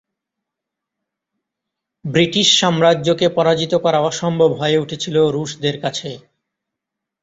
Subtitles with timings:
[2.05, 6.09] British সাম্রাজ্য কে পরাজিত করা অসম্ভব হয়ে উঠেছিল রুশদের কাছে।